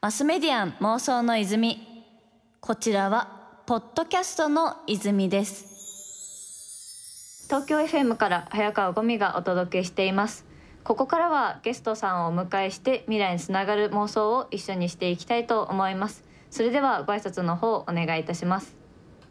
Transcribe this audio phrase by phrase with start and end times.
[0.00, 1.86] マスメディアン妄想の泉。
[2.60, 7.46] こちらはポッドキャストの泉です。
[7.48, 10.46] 東京 FM から早川ゴミがお届けしています。
[10.84, 16.24] ここからはゲストさんをお迎えして未来につながる妄想を一緒にしていきたいと思います。
[16.50, 18.74] それではご挨拶の方お願いいたします。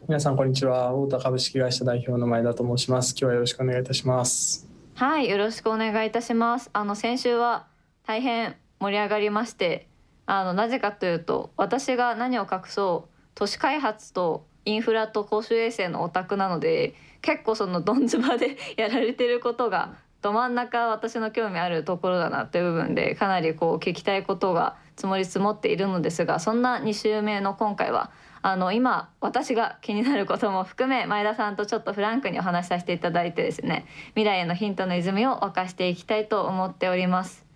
[0.06, 0.92] 皆さんこんにちは。
[0.92, 3.12] 太田株式会社代表の前田と申します。
[3.12, 4.68] 今日はよろしくお願いいたします。
[4.94, 6.70] はいよろしくお願いいたします。
[6.72, 7.66] あの先週は
[8.06, 9.86] 大変盛り上がりまして
[10.26, 28.10] あのなぜかというと私が何を隠そう都市開発とインフラと公衆衛生のオタクなので結構そのどんずばで やられてることがど真ん中私の興味あるところだなという部分でかなりこう聞きたいことが積もり積もっているのですがそんな2週目の今回は
[28.42, 37.49] あの今私が気になることも含め前田さんとちょっとフランクにお話しさせていただいてですね未来へのヒントの泉を沸かしていきたいと思っております。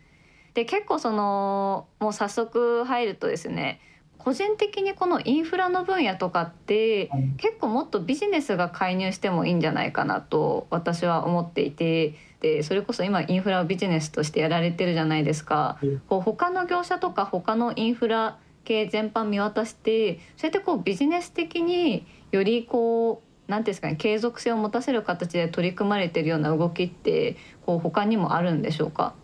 [0.55, 3.81] で結構そのもう早速入るとですね
[4.19, 15.79] 個人的にこのインフラの分野とかって結構もっとビジネスが介入してもいいんじゃないかなと私は思っていてでそれこそ今インフラをビジネスとしてやられてるじゃないですか。
[16.09, 29.15] こう他の業者とか他のインフラ系全般見渡してそうやってこうビジネス的によりこう何ていうんですかね継続性を持たせる形で取り組まれてるような動きってこう他にもあるんでしょうか？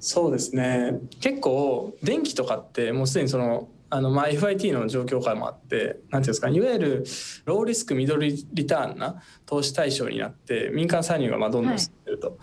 [0.00, 1.00] そうですね。
[1.20, 7.04] 結構電気とかってもうすでにそのあのまあ FIT の状況からもあって何ていうんですかいわゆる
[7.46, 12.28] ローリスクミドルリターンな投資対象になって民間参入がまあどんどん進んでると。
[12.28, 12.36] はい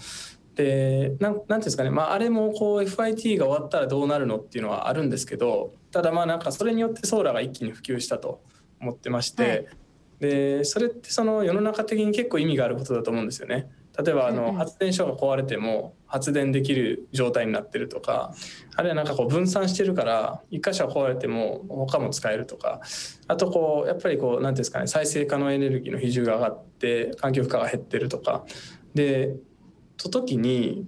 [0.56, 8.42] でなんなんていうんですかね、まあ、あれもこう FIT が終わったらどうなるのっていうのはあるんですけどただまあなんかそれによってソーラーが一気に普及したと
[8.80, 9.68] 思ってまして、はい、
[10.22, 13.70] でそれってその世の中的に結構意味があることだと思うんですよね。
[14.04, 18.34] 例えばあの発電所が壊れても発電できる状態になってるとか
[18.76, 22.82] あるいはなんかこう分散してるから一箇所壊れても他も使えるとか
[23.28, 28.46] あとこうやっぱりこう何ていうんですかね再生可能エネルギーの比重が上がって環境負荷が減ってるとか。
[28.94, 29.36] で
[29.98, 30.88] と時に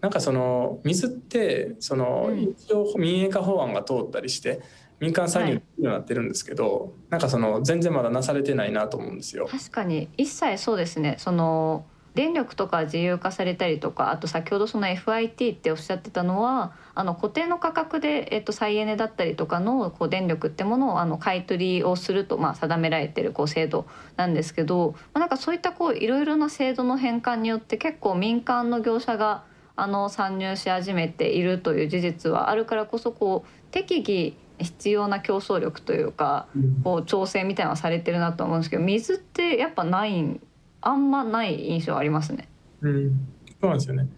[0.00, 4.60] なんかその水ってその一応民営化法案が通ったりして
[5.00, 9.46] 民間参入になってるんですけど、はい、なんかその全然まだなされてないなと思うんですよ。
[9.50, 11.16] 確かに一切そうですね。
[11.18, 11.84] その
[12.16, 29.44] 電力とか自由化されたりとかあと先ほどその FIT っておっしゃってたのはあの固定の価格で、えっと、再エネだったりとかのこう電力ってものをあの買い取りをすると、まあ、定められてるこう制度なんですけど、まあ、なんかそういったこういろいろな制度の変換によって結構民間の業者が
[29.76, 36.46] あの参入し始めているという事実はあるからこそこう適宜必要な競争力というか、
[36.82, 40.40] こう調整みたいなのはされてるなと思うんですけど水ってやっぱないん
[40.86, 42.48] あんまない印象ありますね。
[42.80, 43.10] うん、
[43.60, 44.08] そうなんですよね。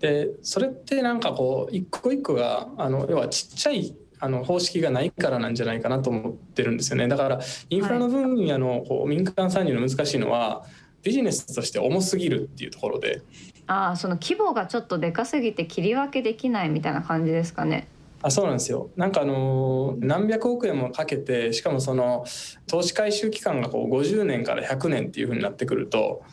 [0.00, 7.06] でそれってなんかこう一個一個があの要はちっちゃいあの方式がないからなんじゃないかなと思ってるんですよね。
[7.06, 10.64] だからインフラの分野のこう民間参入の難しいのは
[11.02, 13.22] ビジネスとして重すぎるっていうところで。
[13.68, 17.88] ああその規模がちょっとでかすぎて切り分けできないみたいな感じですかね
[18.26, 18.90] あそうなんですよ。
[18.96, 22.24] なんかあの何百億円もかけてしかもその
[22.66, 26.24] 投資回収期間がこう50年から100年っていうふうになってくると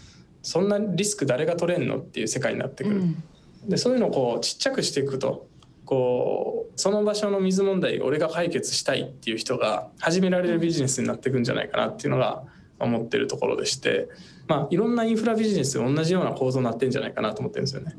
[0.42, 3.24] そんなリスク誰が取れんのっていう世界になってくる、うん、
[3.68, 5.48] でそういうのをこうちっちゃくしていくと
[5.86, 12.44] こうその場所の水問題俺が解決したいっていう人が始められるビジネスになっていくんじゃないかなっていうのが
[12.80, 14.10] 思ってるところでして、
[14.48, 17.96] まあ、いろんなインフラビジネス同じような構造になってんじゃないかなと思ってるんですよね。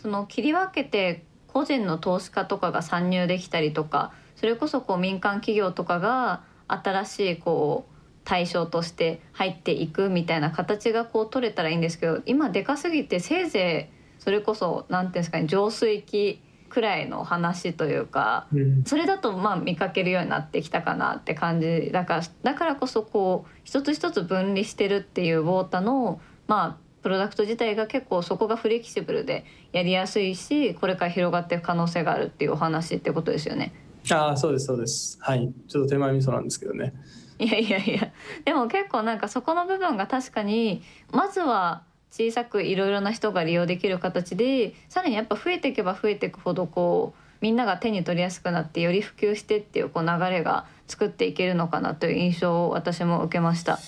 [0.00, 1.24] その切り分けて
[1.56, 21.90] 個人の投資家とかが参入できたりとかそれこそこう民間企業とかが新しいこう対象として入っていくみたいな形がこう取れたらいいんですけど今でかすぎてせいぜいそれこそ何ていうんですかね浄水器くらいの話というか、うん、それだとまあ見かけるようになってきたかなって感じ。
[21.90, 33.72] だからだからこそこう一つ一つ分離してるっていうウォータのまあプロダクト自体が結構そこがフレキシブルでやりやすいしこれから広がっていく可能性があるっていうお話ってことですよね。
[34.10, 36.92] ああそうですそうですはいちょっと手前味噌なんですけどね。
[37.38, 38.12] いやいやいや
[38.44, 40.82] でも結構なんかそこの部分が確かに
[41.12, 53.78] まずは小さくいろいろな人が利用できる形でさらにやっぱ増えていけば増えていくほどこうみんなが手に取りやすくなってより普及してっていうこう流れが作っていけるのかなという印象を私も受けました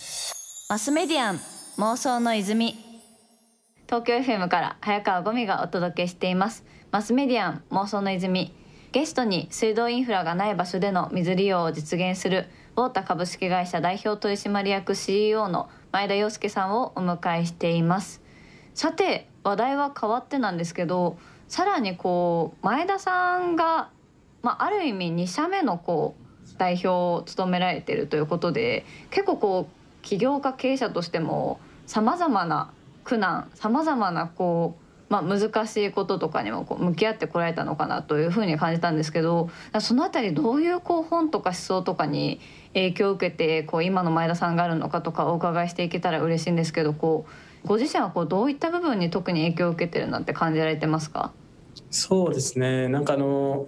[0.69, 1.40] マスメディアン
[1.78, 2.88] 妄想の泉
[3.88, 6.62] 東京 FM から早川ゴミがお届けしています。
[6.90, 8.55] マスメディアン妄想の泉。
[8.93, 18.20] ゲストに水道インフラがない場所での水利用を実現するウォータ株式会社代表取締役 CEO の前田洋介さんをお迎えしています。
[18.75, 21.17] さて話題は変わってなんですけど
[21.49, 23.88] さらにこう前田さんが
[24.43, 32.70] まあ、ある意味2社目のこう代表を務められてるということで結構こう起業家経営者としてもさまざまな
[33.08, 39.49] 苦難さまざまなこうまあ、難しいこととかにもこう向き合ってこられたのかなというふうに感じたんですけど
[39.81, 42.40] その辺りどういうこう本とか思想とかに
[42.75, 47.25] 影響を受けてこう今の前田さんがあるのかとかお伺いしていけたら嬉しいんですけどこ
[47.64, 51.32] うご自身はこうどういった部分に特に影響を受けてるなって感じられてますか？
[51.90, 52.88] そうですね。
[52.88, 53.66] なんかあの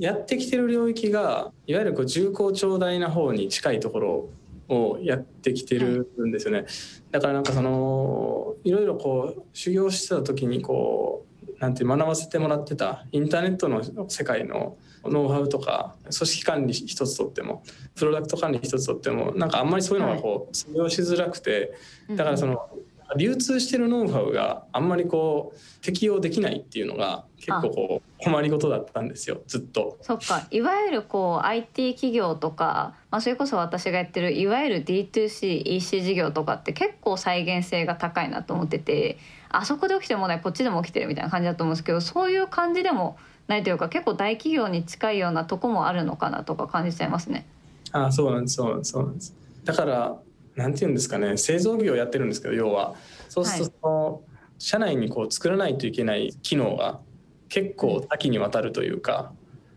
[0.00, 4.28] やってきてる領域がいわゆるこう重厚長大な方に近いところ
[4.68, 6.66] をやってきてるんですよね。
[7.10, 11.24] だからなんかそのいろいろこう修行してた時にこ
[11.56, 17.62] うなんて学ばせてもらってたインターネットの世界のノウハウとか組織管理一つとっても
[17.94, 21.74] プロダクト管理一つとってもなんかあんまりそういうのがこう通用しづらくて
[22.10, 22.68] だからその
[23.16, 29.96] 流通してるノウハウがあんまりこう適用できないっていうのが結構こう困りごとだったんですよずっと。
[30.00, 39.18] そっかいわゆるこう IT 企業とか、まあ、それこそ私がやってるいわゆる D2CEC 事業とかって結構再現性が高いなと思ってて
[39.50, 43.16] あそこで起きてる問題こっちでも起きてるみたいな感じだと思うんですけどそういう感じでも
[43.46, 47.46] ないというか結構大企業に近いようなとこもあるのかなとか感じちゃいますね。
[47.92, 49.34] あそうなんですそうなんですそうなんです。
[49.64, 50.16] だから
[50.56, 52.94] なんて言うんですかね製造業やってるんですけど要は。
[53.28, 54.22] そうするとその、はい、
[54.58, 57.00] 社内にこう作らないといけない機能が
[57.48, 59.32] 結構多岐にわたるというか、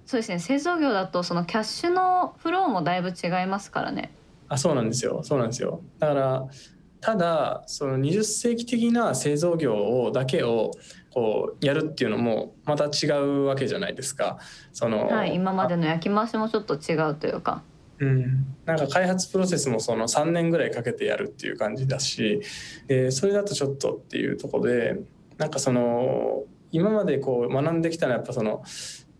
[0.09, 0.39] そうですね。
[0.39, 4.11] 製造業だとそのキャッシュのフローもだいぶ違いますからね。
[4.47, 5.21] あそうなんですよ。
[5.23, 5.81] そうなんですよ。
[5.99, 6.47] だから
[6.99, 10.71] ただその20世紀的な製造業をだけを
[11.11, 14.39] こうやるっていうのもまた違うわけじゃないですか。
[14.73, 17.61] その、はい、今までの焼き回しもちょっと違うというか
[17.99, 22.41] うん、なんか開発プロセスもその3年ぐらいかけてやるっていう感じだし、
[22.87, 24.99] えそれだとちょっとっていうとこで
[25.37, 28.63] なんかその今までこう学んできたのはやっぱその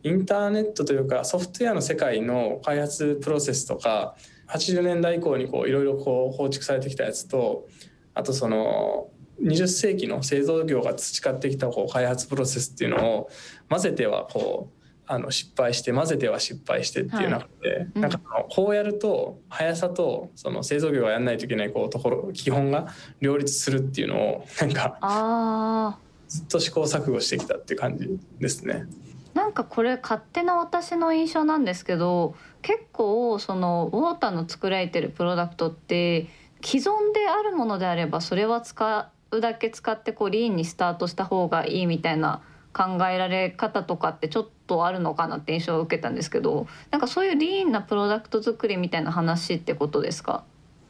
[0.03, 4.15] インターネットというかソフトウェアの世界の開発プロセスとか
[4.47, 7.67] 80年代以降にいろいろ構築されてきたやつと
[8.13, 9.09] あとその
[9.41, 13.29] 20世紀の製造業が培ってきたこう開発プロセスっていうのを
[13.69, 14.78] 混ぜてはこう
[15.11, 17.87] あの失敗して混ぜては失敗してっていう中で、はい。
[17.95, 22.89] うん、なんかこうやると速さとその製造業がやらないといけないこうところ基本が
[23.19, 25.97] 両立するっていうのをなんか
[26.27, 28.85] ずっと試行錯誤してきたっていう感じですね。
[29.33, 36.27] なんかこれ勝手な私の印象なんですけど結構そのウォーターの作られてるプロダクトって
[36.63, 50.43] 既存であるものであればそれは使うだけ使ってこうリーンにスタートした方がいいみたいな考えられ方とかってちょっとあるのかなって印象を受けたんですけどなんかそういうリーンなプロダクト作りみたいな話ってことですか？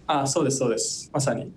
[0.07, 1.09] あそうですそうです。
[1.13, 1.51] まさに。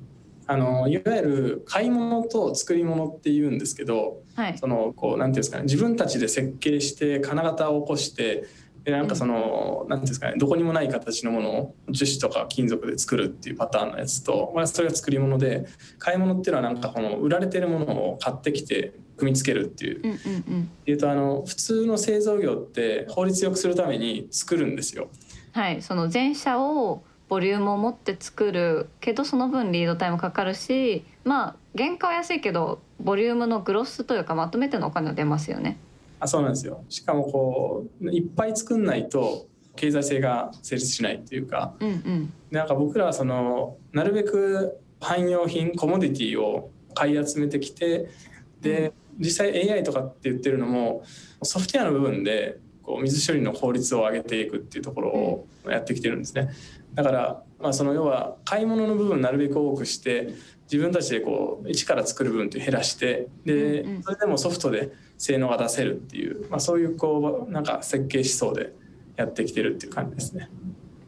[0.46, 5.64] あのいわゆる買い物と作り物っていうんですけど、はい、そのこうなんていうんですかね。
[5.64, 8.44] 自分たちで設計して金型を起こして
[8.84, 15.66] でなんかその何うんですかねどこにもない形のものを樹脂とか金属で作るっていうパターンのやつと、まあ、それが作り物で
[15.98, 20.00] 買い物っていうのはなんかこの売られてるものを買ってきて組み付けるっていう。
[20.02, 20.18] うんうんう
[20.58, 25.08] ん、いうとあの普通の製造業って効率よくするために作るんですよ。
[25.52, 35.78] はい、その全社をボリュームを持って作るけどその分リードタイムかかるしまあ原価は安いけどボリュームのグロスというかまとめてのお金は出ますよね。
[36.22, 36.84] あそうなんですよ。
[36.88, 48.08] しかもこういっぱい作んないと経済性が成立しないっていうか、うんうん、なんか僕らはそのなるべく汎用品コモディティを買い集めてきて
[48.60, 51.02] で実際 AI とかって言ってるのも
[51.42, 56.50] ソフトウェアの部分でこう水処理の効率を上げていくっていうところをやってきてるんですね。
[56.94, 60.34] だからまあその要は買い物の部分なるべく多くして
[60.70, 68.74] 自分たちでこう一から作る部分って減らしてでそれでもソフトで性能が出せるっていう、まあ、そういうこうなんか設計思想で
[69.16, 70.50] やってきてるっていう感じですね。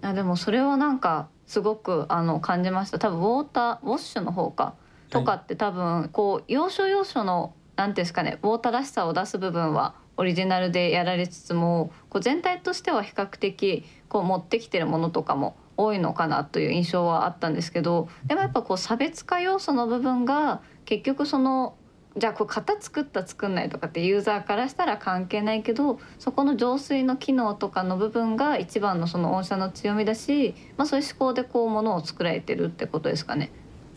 [0.02, 2.98] あでもそれはなんかすごくあの感じました。
[2.98, 4.74] 多分ウォーターウォッシュの方か。
[5.14, 21.76] とかって多分こう要所要所の何ていうんですかねウォーターらしさを出す部分はオリジナルでやられつつもこう全体としては比較的こう持ってきてるものとかも多いのかなという印象はあったんですけどでもやっぱこう差別化要素の部分が結局その
[22.16, 33.50] じゃあこう型作った作んないとかってユーザーからしたら関係ないけどそこの浄水の機能とかの部分が一番のその御社の強みだし、まあ、そういう思考でこうものを作られてるってことですかね。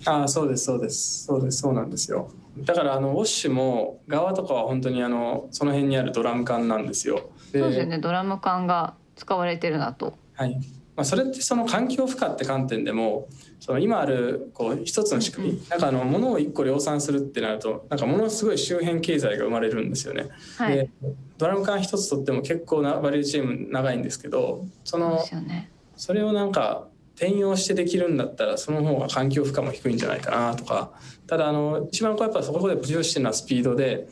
[0.05, 2.31] ああそうですそうですそうですそうなんですよ。
[2.60, 7.29] だからあのウォッシュも側とかは本当にあのその辺にあるドラム缶なんですよ。
[7.51, 10.17] そうですよねドラム缶が使われてるなと。
[10.34, 10.60] はい。
[10.98, 20.27] まあ、それってその環境負荷って観点でもその今あるこう一つの仕組み、なんかあの物を一個量産するってなるとなんかものすごい周辺経済が生まれるんですよね。
[20.58, 20.75] はい。
[20.75, 20.89] で
[21.38, 25.70] ドラム缶一つとっても結構なバリューチェーン長いんですけどそのですよね。
[25.96, 30.94] それをなんか転用してできるんだったらその方が環境負荷も低いんじゃないかなとか。
[31.27, 34.08] ただあの一番こうやっぱそこで重要視してるのはスピードで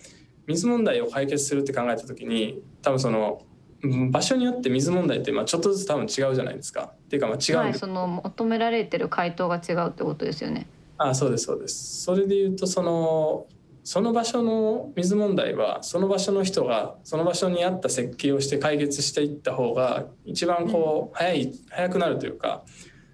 [0.46, 6.92] 水問題を解決するって考えた時に多分そのうん場所によって水問題ってまあちょっとずつ多分違うじゃないですか。
[6.94, 10.68] っていうかまあ違うんはい、その求められてる回答が違うってことですよね。
[10.98, 12.04] あそうですそうです。
[12.04, 13.48] それで言うとその
[13.84, 22.64] その場所の水問題はその場所の人がその場所に合った設計をして解決していった方が一番こう早い早くなるというか。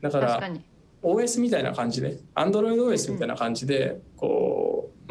[0.01, 0.41] だから
[1.03, 4.60] OS みたいな感じで AndroidOS みたいな感じでこう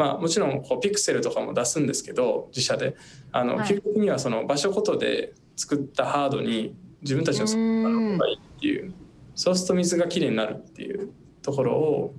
[0.01, 2.97] まあもちろんこうピクセルとかも出すんですけど自社で
[3.33, 8.95] あのはい究極にはその場所ごとで作ったハードに自分たちのソフトウェアの方がいいっていう
[9.35, 12.15] そうすると水がきれいになるっていうところを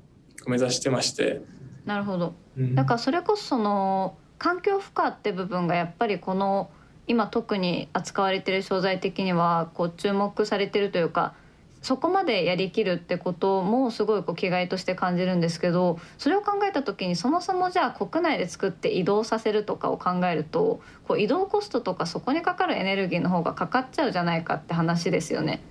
[0.46, 1.42] 目指してまして。
[1.86, 2.36] なるほど。
[2.56, 6.70] うんだからそれこそその環境負荷って部分がやっぱりこの
[7.08, 11.34] 今特に扱われてる商材的にはこう注目されてるというか
[11.82, 25.62] そこまでやりきるってこともすごいこう気概として感じるんですけどそれを考えた時にそもそもじゃあ国内で作って移動させるとかを考えるとこう移動コストとかそこにかかるエネルギーの方がかかっちゃうじゃないかって話ですよね。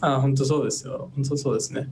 [0.00, 1.88] あ本当そうですよ本当そうですね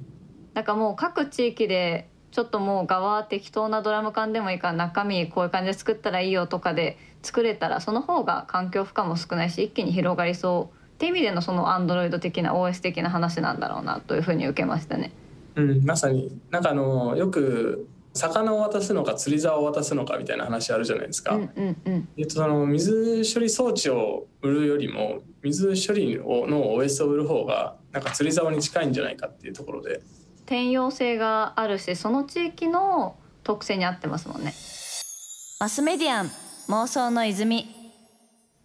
[0.54, 15.12] なんかもう各地域でちょっともう側適当なドラム缶でもいいから中身こういう感じで作ったらいいよとかで作れたらその方が環境負荷も少ないし一気に広がりそうっていう意味でのそのアンドロイド的な OS 的な話なんだろうなというふうに受けましたね。
[15.55, 16.37] うんまさに。
[16.50, 22.09] なんかあのよく魚を渡すのか釣り竿を渡すのかみたいな話あるじゃないですか、うんうんうん。
[22.17, 30.00] えっと、その水処理装置を売るよりも水処理をの OS を売る方がなんか釣り竿に近いんじゃないかっていうところで。
[30.47, 33.14] 転用性があるしその地域の
[33.45, 34.52] 特性に合ってますもんね。
[35.61, 36.31] マスメディアン
[36.69, 37.77] 妄想の泉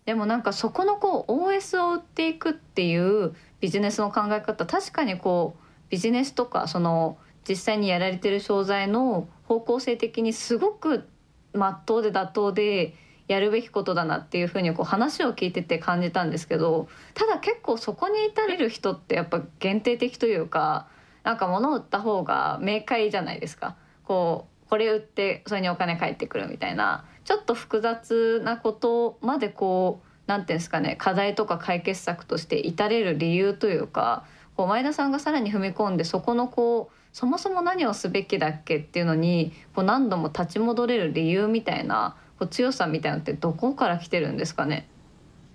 [0.06, 7.18] でもなんかそこのこう OS を売っていくっていうビジネスの考え方確かにこうビジネスとかその
[7.48, 11.08] 実際にやられてる商材の方向性的にすごく
[11.54, 12.96] 真っ当で妥当で
[13.28, 20.88] やるべきことだなっていうふうにこう話を聞いてて感じたんですけどただ結構そこに至れる人ってやっぱ限定的というか
[21.24, 23.78] なんか物を売った方が明快じゃないですか。
[24.04, 34.26] こうこれ売ってそれにお金返ってくるみたいなちょっと複雑なことまでこうなんていうんですかね課題とか解決策として至れる理由というか
[34.56, 44.88] こう前田さんがさらに踏み込んでそこのこうそもそも何をすべきだっけっていうのにこう何度も立ち戻れる理由みたいなこう強さみたいなのってどこから来てるんですかね？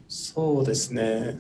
[0.08, 1.38] そうですね。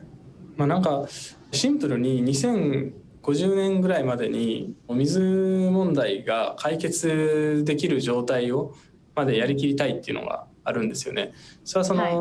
[0.56, 1.06] まあなんか
[1.52, 8.74] シンプルに2050年ぐらいまでにお水問題が解決できる状態を
[9.18, 11.32] までやりきりたいっていうのがあるんですよね。
[11.64, 12.14] それはその、はい。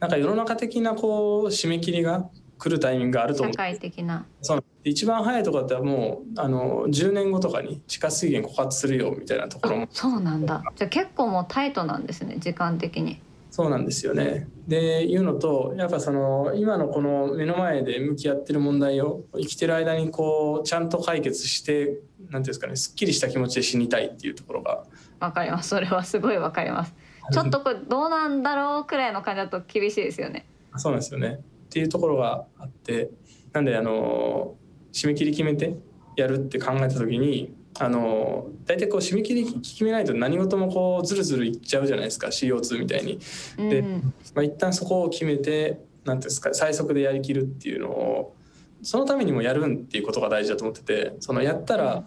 [0.00, 3.52] なんか世の中的なこう締め切りが来るタイミングがあると思う。
[3.52, 4.26] 社会的な。
[4.42, 4.64] そう。
[4.84, 9.88] 一番早いところだったらもうあの10年後とかに地下水源枯渇するよみたいなところも。
[9.90, 10.62] そうなんだ。
[10.76, 13.20] じゃあ結構もうタイトなんですね時間的に。
[13.50, 14.48] そうなんですよね。
[14.66, 24.84] でいうのとやっぱその今のこの目の前で向き合ってる問題を生きてる間にこうちゃんと解決してなんていうんですかねすっきりした気持ちで死にたいっていうところが
[25.20, 25.70] わかります。
[25.70, 26.94] それはすごいわかります。
[27.32, 30.46] ちょっとこれどうなんだろうくらいの感じだと厳しいですよね。
[30.76, 31.40] そうなんですよね。
[31.66, 33.10] っていうところがあって
[33.52, 34.54] なんであの
[34.92, 35.76] 締め切り決めて
[36.16, 43.18] やるって考えた時にあの大体こう締め切り決めないと何事もこうずるずるいっちゃうじゃないですか CO2 みたいに。
[43.56, 44.14] でうん。
[44.34, 48.36] まあ、一旦そこを決めてなんていうんですか最速でやりきるっていうのを
[48.82, 52.04] そのためにもやるっていうことが大事だと思っててそのやったら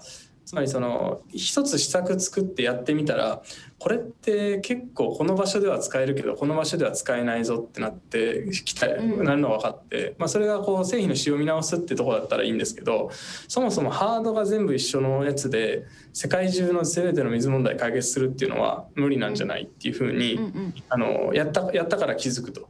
[0.48, 3.42] つまりその一つ施策作ってやってみたら
[3.80, 13.12] これって結構この場所では使えるけどこの場所では使えないぞってなってきたうんなるのが分かって、まあ、それがこう製品の仕様を見直すってとこだったらいいんですけど
[13.50, 22.70] そもそもハードが全部一緒のやつで世界中の全ての水問題解決するっていうのは無理なんじゃないっていうふうに、うんうんあのやったやったから気づくと。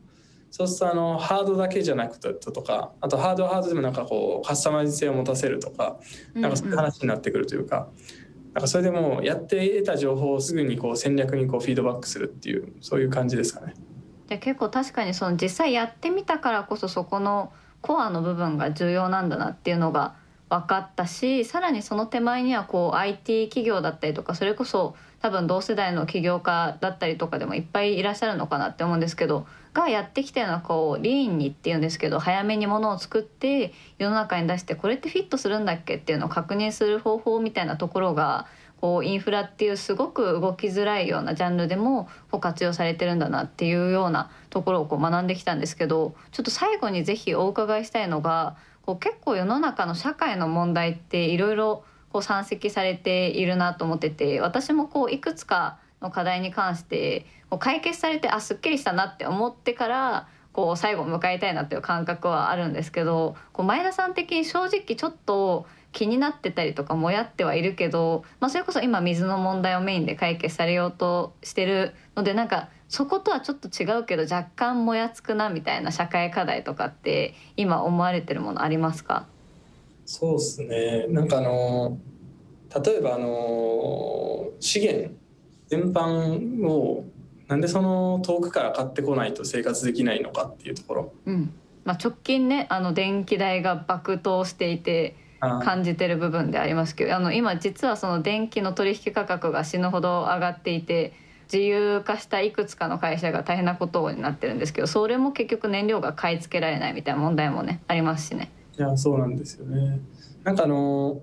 [0.49, 5.97] そうするとあのハードだけじゃなくてとかあとハードはハードでもなんかこうカスタマイズ性を持たせるとか
[6.33, 7.89] なんかそういう話になってくるというか,、
[8.53, 13.73] なんかそれでもうやって得た情報をすぐにこう戦略にこうフィードバックするっていうそういう感じですかね。
[14.27, 17.51] じゃあ結構確かにその実際やってみたからこそそこの
[17.81, 20.15] コアの部分が重要なんだなっていうのが
[20.49, 38.47] 分かったしさらにその手前にはこう IT 企業だったりとかそれこそ多分同世代の起業家だったりとかでもいっぱいいらっしゃるのかなって思うんですけどがやってきたようなこうリーンにっていうんですけど早めにものを作って世の中に出してこれってフィットするんだっけっていうのを確認する方法みたいなところが
[38.79, 48.55] こうインフラっていうすごく動きづらいようなジャンルでもこう活用されてるんだなっていうようなところをこう学んできたんですけどちょっと最後にぜひお伺いしたいのが
[48.85, 79.27] こう結構世の中の社会の問題っていろいろこう山積されているなと思ってて私もこういくつかの課題に関してこう解決されてあすっきりしたなって思ってからこう最後を迎えたいなっていう感覚はあるんですけどこう前田さん的に正直ちょっと気になってたりとかもやってはいるけど、まあ、それこそ今水の問題をメインで解決されようとしてるのでなんかそことはちょっと違うけど若干もやつくなみたいな社会課題とかって今思われてるものありますか？
[80.07, 81.05] そうですね。
[81.09, 81.99] なんかあの
[82.83, 85.11] 例えばあの資源
[85.67, 87.03] 全般を
[87.47, 91.53] なんでその遠くから買ってこないと生活できないのかっていうところ、うん。
[91.83, 101.13] まあ、直近ねあの電気代が爆騰していて感じてる部分でありますけどあの今実はその電気の取引価格が死ぬほど上がっていて
[101.51, 108.51] 自由化したいくつかの会社が大変なことになってるんですけどそれも結局燃料が買い付けられないみたいな問題もねありますしね。
[108.77, 109.99] いやそうなんですよね
[110.43, 111.21] なんかあの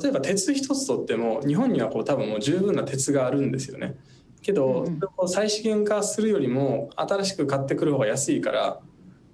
[0.00, 3.96] 例えば鉄一つとっても日本にはこう多分もう十分な鉄があるんですよね。
[4.42, 8.80] けど、うん、そ再資源化するよりも新しく買ってくる方が安いから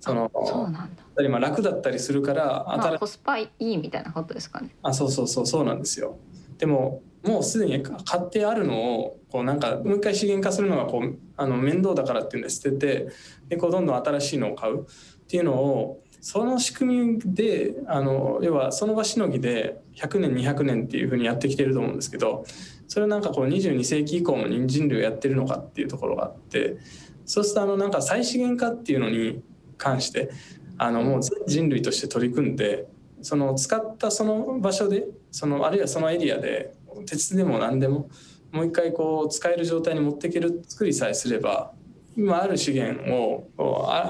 [0.01, 4.75] そのそうなんだまあ楽だったりするから、まあ、コスパいいみたいなことですかね。
[4.83, 6.17] あそうそうそうそうなんですよ。
[6.59, 13.09] でももうすでに買ってあるのをこうなんかもう一回資源化するのがこうあの面倒だからっていうんで捨てて
[13.49, 14.85] でこうどんどん新しいのを買うっ
[15.27, 22.45] ていうのをその仕組みであの要はその場しのぎで100年200年っていうふうにやってきてると思うんですけど
[22.89, 26.79] それをなんかこう22世紀以降も人類をやってるのかっていうところがあって
[27.27, 29.41] そうするとあのなんか再資源化っていうのに
[29.79, 30.31] 関して
[30.79, 32.89] あのもう人類として取り組んで
[33.23, 36.75] その使ったその場所でそのあるいはそのエリアで
[37.07, 38.11] 鉄でも何でも
[38.51, 41.71] もう一回こう使える状態に持っていける作りさえすれば
[42.17, 43.49] 今ある資源を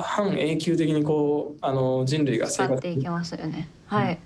[0.02, 3.68] 半永久的にこうあの人類が生活していきますよね。
[3.86, 4.18] はい、うん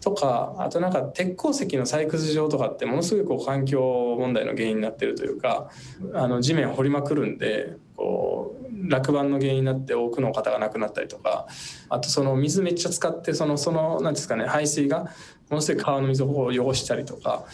[0.00, 5.70] とかあとなんか鉄鉱石の採掘場とかってものすごいこう環境問題の原因になってるというか
[6.12, 11.46] あの地面を掘りまくるんでこう落盤の原因になって多くの方が亡くなったりとか
[11.88, 15.04] あとその水めっちゃ使ってそのその何ですかね排水が
[15.48, 17.44] ものすごい川の水を汚したりとか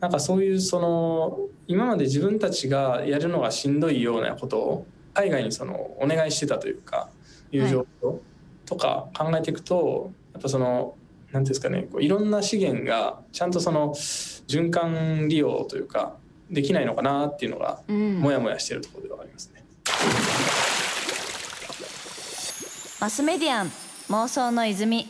[0.00, 4.86] なんかそういうその今まで自分たちがやるのがしんどいようなことを
[5.16, 7.08] 海外にそのお願いしてたというか
[7.50, 8.18] いう状況
[8.66, 10.94] とか考えていくと、やっぱその
[11.32, 16.16] 何ていうんですかねこういろんな資源がちゃんとその循環利用というか
[16.50, 19.64] できないのかなっていうのが、もやもやしてるところではありますね。
[23.00, 23.72] マスメディアン
[24.10, 25.06] 妄想の泉